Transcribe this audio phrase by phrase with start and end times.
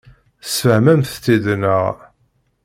[0.43, 1.93] Tesfehmemt-tt-id, naɣ?